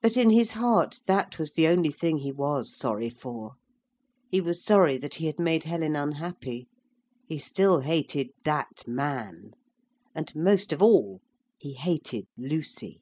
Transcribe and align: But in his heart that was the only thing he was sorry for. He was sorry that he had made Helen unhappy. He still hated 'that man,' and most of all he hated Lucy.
But 0.00 0.16
in 0.16 0.30
his 0.30 0.50
heart 0.54 0.98
that 1.06 1.38
was 1.38 1.52
the 1.52 1.68
only 1.68 1.92
thing 1.92 2.16
he 2.18 2.32
was 2.32 2.74
sorry 2.76 3.08
for. 3.08 3.52
He 4.28 4.40
was 4.40 4.64
sorry 4.64 4.98
that 4.98 5.14
he 5.14 5.26
had 5.26 5.38
made 5.38 5.62
Helen 5.62 5.94
unhappy. 5.94 6.66
He 7.28 7.38
still 7.38 7.78
hated 7.82 8.30
'that 8.42 8.88
man,' 8.88 9.52
and 10.12 10.34
most 10.34 10.72
of 10.72 10.82
all 10.82 11.20
he 11.56 11.74
hated 11.74 12.26
Lucy. 12.36 13.00